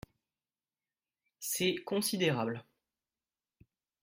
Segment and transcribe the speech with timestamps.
[1.39, 2.65] C’est considérable.